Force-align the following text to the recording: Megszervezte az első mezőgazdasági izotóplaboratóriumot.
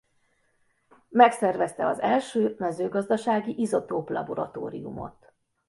Megszervezte 1.09 1.87
az 1.87 2.01
első 2.01 2.55
mezőgazdasági 2.57 3.59
izotóplaboratóriumot. 3.61 5.33